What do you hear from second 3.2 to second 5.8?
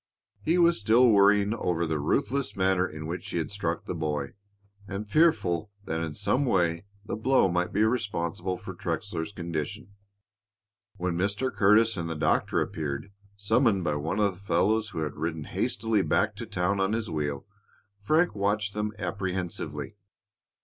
he had struck the boy, and fearful